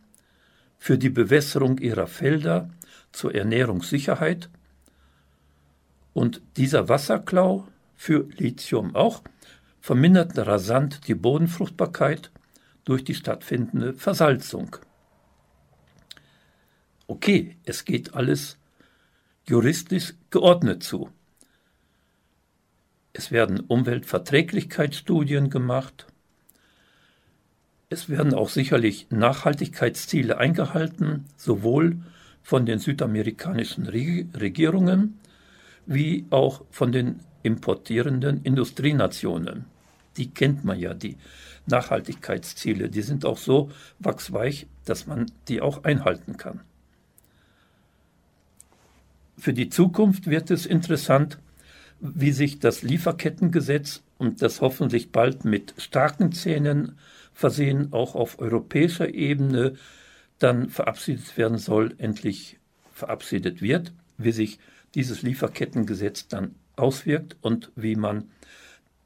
[0.77, 2.69] für die Bewässerung ihrer Felder,
[3.11, 4.49] zur Ernährungssicherheit
[6.13, 9.23] und dieser Wasserklau für Lithium auch
[9.79, 12.31] vermindert rasant die Bodenfruchtbarkeit
[12.83, 14.75] durch die stattfindende Versalzung.
[17.07, 18.57] Okay, es geht alles
[19.47, 21.09] juristisch geordnet zu.
[23.17, 26.05] Es werden Umweltverträglichkeitsstudien gemacht.
[27.87, 31.99] Es werden auch sicherlich Nachhaltigkeitsziele eingehalten, sowohl
[32.43, 35.17] von den südamerikanischen Regierungen
[35.85, 39.63] wie auch von den importierenden Industrienationen.
[40.17, 41.15] Die kennt man ja, die
[41.67, 42.89] Nachhaltigkeitsziele.
[42.89, 46.59] Die sind auch so wachsweich, dass man die auch einhalten kann.
[49.37, 51.39] Für die Zukunft wird es interessant,
[52.13, 56.97] wie sich das Lieferkettengesetz und das hoffentlich bald mit starken Zähnen
[57.33, 59.73] versehen auch auf europäischer Ebene
[60.39, 62.59] dann verabschiedet werden soll, endlich
[62.93, 64.59] verabschiedet wird, wie sich
[64.93, 68.29] dieses Lieferkettengesetz dann auswirkt und wie man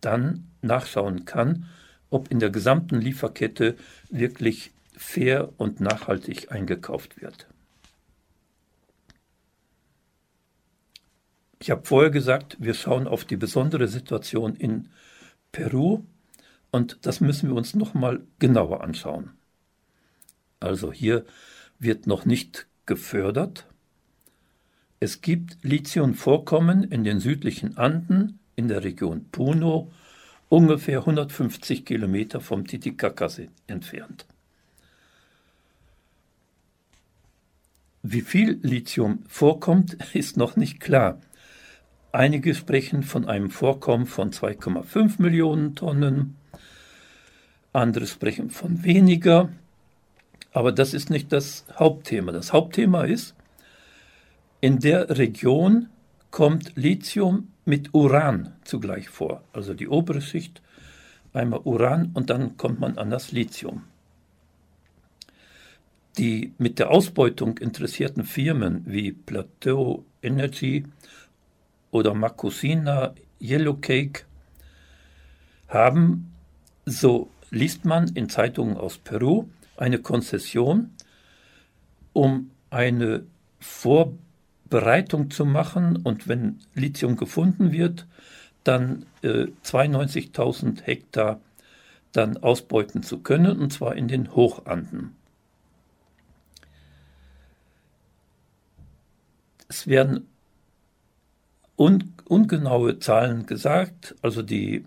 [0.01, 1.65] dann nachschauen kann,
[2.09, 3.75] ob in der gesamten Lieferkette
[4.09, 7.47] wirklich fair und nachhaltig eingekauft wird.
[11.59, 14.89] Ich habe vorher gesagt, wir schauen auf die besondere Situation in
[15.51, 16.03] Peru
[16.71, 19.31] und das müssen wir uns noch mal genauer anschauen.
[20.59, 21.25] Also hier
[21.79, 23.65] wird noch nicht gefördert,
[25.01, 29.91] es gibt Lithiumvorkommen in den südlichen Anden in der Region Puno,
[30.49, 34.25] ungefähr 150 Kilometer vom Titicacasee entfernt.
[38.03, 41.21] Wie viel Lithium vorkommt, ist noch nicht klar.
[42.11, 46.37] Einige sprechen von einem Vorkommen von 2,5 Millionen Tonnen,
[47.71, 49.49] andere sprechen von weniger,
[50.51, 52.31] aber das ist nicht das Hauptthema.
[52.31, 53.35] Das Hauptthema ist,
[54.59, 55.89] in der Region
[56.31, 59.43] kommt Lithium mit Uran zugleich vor.
[59.53, 60.63] Also die obere Schicht
[61.31, 63.83] einmal Uran und dann kommt man an das Lithium.
[66.17, 70.85] Die mit der Ausbeutung interessierten Firmen wie Plateau Energy
[71.91, 74.25] oder Makosina Yellowcake
[75.67, 76.33] haben,
[76.85, 80.91] so liest man in Zeitungen aus Peru, eine Konzession,
[82.13, 83.25] um eine
[83.59, 88.07] Vorbereitung zu machen und wenn Lithium gefunden wird,
[88.63, 91.39] dann äh, 92.000 Hektar
[92.11, 95.15] dann ausbeuten zu können, und zwar in den Hochanden.
[99.67, 100.27] Es werden
[101.79, 104.83] un ungenaue Zahlen gesagt, also die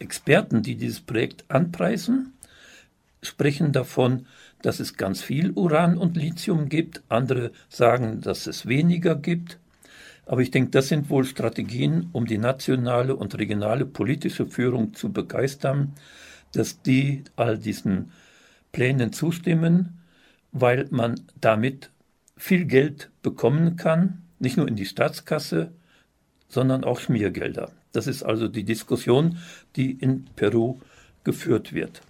[0.00, 2.34] Experten, die dieses Projekt anpreisen,
[3.22, 4.26] sprechen davon,
[4.60, 9.58] dass es ganz viel Uran und Lithium gibt, andere sagen, dass es weniger gibt.
[10.26, 15.12] Aber ich denke, das sind wohl Strategien, um die nationale und regionale politische Führung zu
[15.12, 15.92] begeistern,
[16.52, 18.10] dass die all diesen
[18.72, 20.00] Plänen zustimmen,
[20.50, 21.90] weil man damit
[22.36, 25.72] viel Geld bekommen kann, nicht nur in die Staatskasse,
[26.48, 27.72] sondern auch Schmiergelder.
[27.92, 29.38] Das ist also die Diskussion,
[29.76, 30.78] die in Peru
[31.24, 32.02] geführt wird.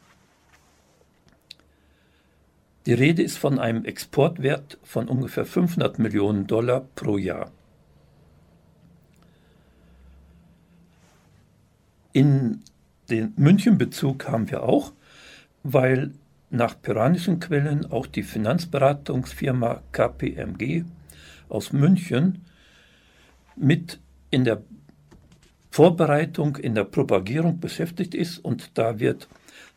[2.86, 7.50] Die Rede ist von einem Exportwert von ungefähr 500 Millionen Dollar pro Jahr.
[12.12, 12.62] In
[13.10, 14.92] den München-Bezug haben wir auch,
[15.62, 16.12] weil
[16.50, 20.84] nach peruanischen Quellen auch die Finanzberatungsfirma KPMG
[21.48, 22.44] aus München
[23.56, 23.98] mit
[24.34, 24.62] in der
[25.70, 29.28] Vorbereitung, in der Propagierung beschäftigt ist und da wird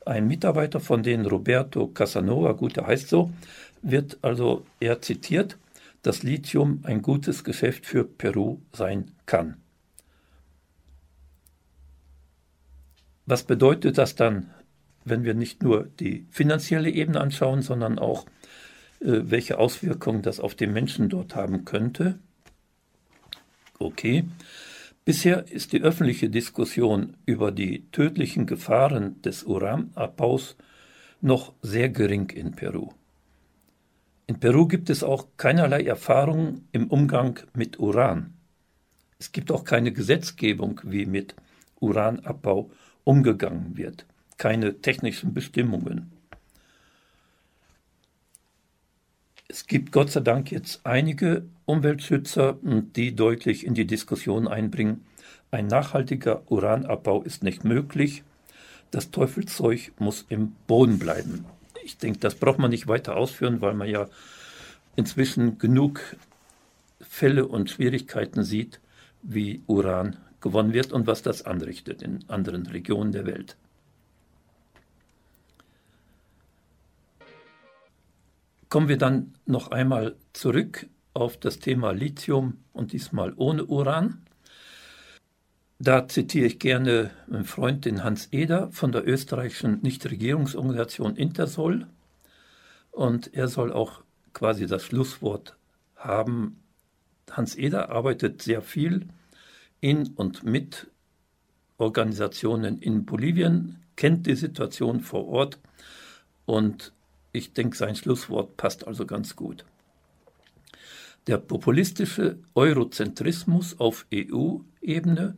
[0.06, 3.32] ein Mitarbeiter von denen, Roberto Casanova, gut, der heißt so,
[3.84, 5.58] wird also er zitiert,
[6.02, 9.58] dass Lithium ein gutes Geschäft für Peru sein kann.
[13.28, 14.50] Was bedeutet das dann,
[15.06, 18.26] wenn wir nicht nur die finanzielle Ebene anschauen, sondern auch,
[19.02, 22.18] äh, welche Auswirkungen das auf den Menschen dort haben könnte?
[23.80, 24.26] Okay.
[25.06, 30.58] Bisher ist die öffentliche Diskussion über die tödlichen Gefahren des Uranabbaus
[31.22, 32.90] noch sehr gering in Peru.
[34.28, 38.34] In Peru gibt es auch keinerlei Erfahrung im Umgang mit Uran.
[39.20, 41.36] Es gibt auch keine Gesetzgebung, wie mit
[41.80, 42.70] Uranabbau
[43.06, 44.06] umgegangen wird,
[44.38, 46.17] keine technischen Bestimmungen.
[49.50, 55.06] Es gibt Gott sei Dank jetzt einige Umweltschützer, die deutlich in die Diskussion einbringen,
[55.52, 58.24] ein nachhaltiger Uranabbau ist nicht möglich,
[58.92, 61.46] das Teufelszeug muss im Boden bleiben.
[61.86, 64.10] Ich denke, das braucht man nicht weiter ausführen, weil man ja
[64.98, 66.02] inzwischen genug
[67.00, 68.82] Fälle und Schwierigkeiten sieht,
[69.22, 73.56] wie Uran gewonnen wird und was das anrichtet in anderen Regionen der Welt.
[78.70, 84.26] Kommen wir dann noch einmal zurück auf das Thema Lithium und diesmal ohne Uran.
[85.80, 91.88] Da zitiere ich gerne meinen Freund, den Hans Eder von der österreichischen Nichtregierungsorganisation Intersol.
[92.92, 94.02] Und er soll auch
[94.34, 95.56] quasi das Schlusswort
[95.96, 96.60] haben.
[97.32, 99.08] Hans Eder arbeitet sehr viel
[99.80, 100.88] in und mit
[101.78, 105.60] Organisationen in Bolivien, kennt die Situation vor Ort
[106.46, 106.92] und
[107.38, 109.66] ich denke, sein Schlusswort passt also ganz gut.
[111.28, 115.38] Der populistische Eurozentrismus auf EU-Ebene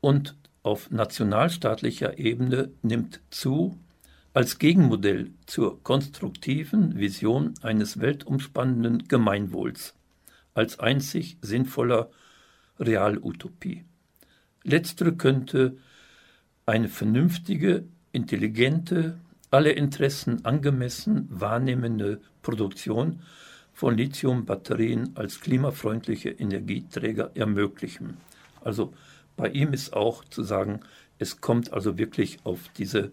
[0.00, 3.78] und auf nationalstaatlicher Ebene nimmt zu
[4.32, 9.94] als Gegenmodell zur konstruktiven Vision eines weltumspannenden Gemeinwohls,
[10.54, 12.10] als einzig sinnvoller
[12.80, 13.84] Realutopie.
[14.64, 15.76] Letztere könnte
[16.66, 19.20] eine vernünftige, intelligente,
[19.54, 23.20] alle Interessen angemessen wahrnehmende Produktion
[23.72, 28.16] von Lithiumbatterien als klimafreundliche Energieträger ermöglichen.
[28.62, 28.92] Also
[29.36, 30.80] bei ihm ist auch zu sagen,
[31.20, 33.12] es kommt also wirklich auf diese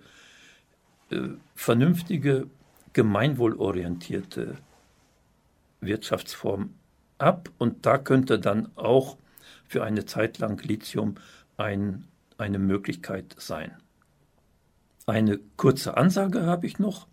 [1.11, 2.47] äh, vernünftige,
[2.93, 4.57] gemeinwohlorientierte
[5.79, 6.73] Wirtschaftsform
[7.19, 9.17] ab und da könnte dann auch
[9.67, 11.15] für eine Zeit lang Lithium
[11.57, 12.07] ein,
[12.39, 13.77] eine Möglichkeit sein.
[15.05, 17.07] Eine kurze Ansage habe ich noch.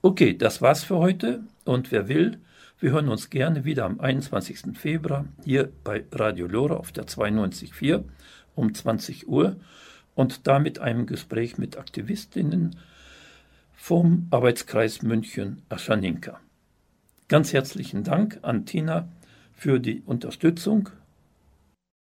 [0.00, 2.38] Okay, das war's für heute und wer will,
[2.80, 4.78] wir hören uns gerne wieder am 21.
[4.78, 8.04] Februar hier bei Radio Lora auf der 92.4
[8.54, 9.56] um 20 Uhr
[10.14, 12.76] und da mit einem Gespräch mit Aktivistinnen
[13.74, 16.40] vom Arbeitskreis München Aschaninka.
[17.26, 19.08] Ganz herzlichen Dank an Tina
[19.52, 20.90] für die Unterstützung